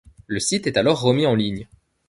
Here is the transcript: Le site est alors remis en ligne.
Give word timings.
Le 0.25 0.39
site 0.39 0.65
est 0.65 0.77
alors 0.77 0.99
remis 0.99 1.27
en 1.27 1.35
ligne. 1.35 1.67